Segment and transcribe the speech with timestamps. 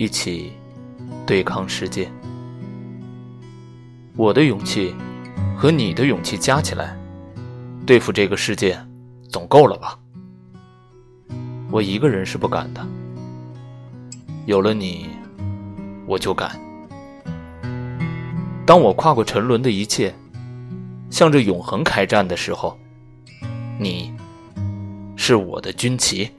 [0.00, 0.50] 一起
[1.26, 2.10] 对抗世界。
[4.16, 4.94] 我的勇气
[5.54, 6.98] 和你的勇气加起来
[7.84, 8.82] 对付这个世界
[9.28, 9.98] 总够了吧？
[11.70, 12.82] 我一个人是不敢的
[14.46, 15.10] 有了你
[16.06, 16.58] 我就敢。
[18.64, 20.14] 当我跨过沉沦的一切
[21.10, 22.74] 向着永恒开战的时候
[23.78, 24.14] 你
[25.14, 26.30] 是我的军旗。